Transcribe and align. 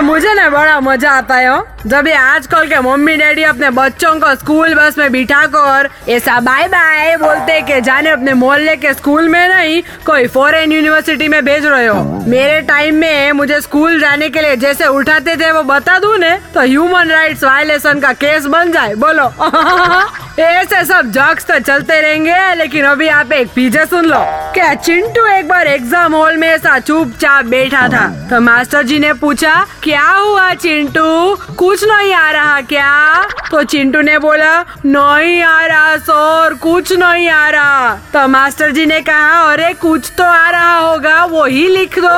मुझे 0.00 0.32
ना 0.34 0.48
बड़ा 0.50 0.78
मज़ा 0.80 1.10
आता 1.10 1.34
है, 1.36 1.48
हो। 1.48 1.66
जब 1.86 2.06
ये 2.06 2.14
आजकल 2.14 2.66
के 2.68 2.80
मम्मी 2.80 3.16
डैडी 3.16 3.42
अपने 3.42 3.70
बच्चों 3.70 4.14
को 4.20 4.34
स्कूल 4.34 4.74
बस 4.74 4.98
में 4.98 5.10
बिठा 5.12 5.44
कर 5.54 5.88
ऐसा 6.12 6.38
बाय 6.40 6.66
बाय 6.68 7.16
बोलते 7.16 7.60
कि 7.62 7.80
जाने 7.80 8.10
अपने 8.10 8.34
मोहल्ले 8.34 8.76
के 8.76 8.92
स्कूल 8.94 9.28
में 9.28 9.48
नहीं, 9.48 9.82
कोई 10.06 10.26
फॉरेन 10.28 10.72
यूनिवर्सिटी 10.72 11.28
में 11.28 11.44
भेज 11.44 11.66
रहे 11.66 11.86
हो 11.86 12.02
मेरे 12.26 12.60
टाइम 12.68 12.94
में 12.96 13.32
मुझे 13.32 13.60
स्कूल 13.60 14.00
जाने 14.00 14.28
के 14.28 14.40
लिए 14.40 14.56
जैसे 14.56 14.86
उठाते 14.88 15.36
थे 15.36 15.50
वो 15.52 15.62
बता 15.64 15.98
दू 15.98 16.16
ने 16.16 16.36
तो 16.54 16.60
ह्यूमन 16.60 17.10
राइट्स 17.10 17.44
वायलेशन 17.44 18.00
का 18.00 18.12
केस 18.14 18.46
बन 18.46 18.72
जाए, 18.72 18.94
बोलो 18.94 19.32
ऐसे 20.42 20.84
सब 20.84 21.10
जॉक्स 21.12 21.46
तो 21.46 21.58
चलते 21.58 22.00
रहेंगे, 22.00 22.54
लेकिन 22.54 22.84
अभी 22.84 23.08
आप 23.08 23.32
एक 23.32 23.48
पीछे 23.54 23.84
सुन 23.86 24.04
लो। 24.04 24.18
क्या 24.54 24.72
चिंटू 24.74 25.26
एक 25.26 25.48
बार 25.48 25.66
एग्ज़ाम 25.66 26.14
हॉल 26.14 26.36
में 26.36 26.48
ऐसा 26.48 26.78
चुपचाप 26.78 27.44
बैठा 27.44 27.86
था? 27.88 28.06
तो 28.30 28.40
मास्टर 28.40 28.82
जी 28.82 28.98
ने 28.98 29.12
पूछा, 29.12 29.54
क्या 29.82 30.08
हुआ 30.08 30.52
चिंटू? 30.54 31.34
कुछ 31.58 31.84
नहीं 31.84 32.12
आ 32.14 32.30
रहा 32.30 32.60
क्या? 32.60 33.26
तो 33.50 33.62
चिंटू 33.62 34.00
ने 34.00 34.18
बोला, 34.18 34.64
नहीं 34.84 35.42
आ 35.42 35.66
रहा 35.66 35.96
सर 35.96 36.58
कुछ 36.62 36.92
नहीं 36.92 37.28
आ 37.28 37.50
रहा। 37.50 37.94
तो 37.94 38.28
मास्टर 38.28 38.70
जी 38.70 38.86
ने 38.86 39.00
कहा, 39.00 39.52
अरे, 39.52 39.72
कुछ 39.72 40.12
तो 40.18 40.24
आ 40.24 40.50
रहा 40.50 40.76
होगा 40.76 41.24
वो 41.24 41.44
ही 41.44 41.68
लिख 41.68 41.98
दो। 41.98 42.08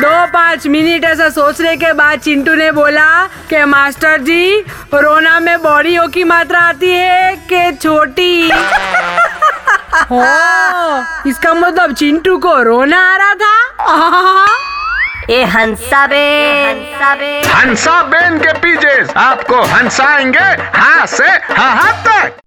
दो 0.00 0.26
पाँच 0.26 0.66
मिनट 0.66 1.04
ऐसा 1.04 1.28
सोचने 1.28 1.76
के 1.76 1.92
बाद 1.92 2.18
चिंटू 2.18 2.54
ने 2.54 2.70
बोला 2.70 3.26
कि, 3.26 3.64
मास्टर 3.64 4.20
जी, 4.20 4.60
रोना 4.94 5.40
में 5.40 5.62
बॉडियों 5.62 6.08
की 6.08 6.24
मात्रा 6.24 6.60
आती 6.60 6.90
है 6.90 7.36
कि 7.52 7.72
छोटी? 7.72 8.46
इसका 11.30 11.54
मतलब 11.54 11.94
चिंटू 11.94 12.38
को 12.38 12.62
रोना 12.62 13.14
आ 13.14 13.16
रहा 13.16 13.34
था? 13.34 14.42
ए 15.30 15.42
हंसा 15.52 16.06
बेन 16.06 16.82
हंसा 17.54 18.02
बेन 18.10 18.38
के 18.38 18.52
पीछे 18.64 18.96
आपको 19.20 19.62
हंसाएँगे 19.74 20.44
हाँ 20.78 21.06
से 21.06 21.28
हाँ 21.52 21.92
तक। 22.06 22.38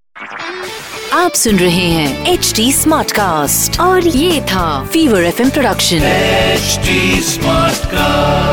आप 1.13 1.33
सुन 1.41 1.57
रहे 1.59 1.87
हैं 1.89 2.27
एच 2.33 2.53
डी 2.55 2.71
स्मार्ट 2.73 3.11
कास्ट 3.11 3.79
और 3.79 4.07
ये 4.07 4.41
था 4.51 4.67
fever 4.93 5.23
F 5.25 5.41
production 5.53 6.03
H 6.03 6.79
smart 7.25 7.75
Smartcast. 7.75 8.48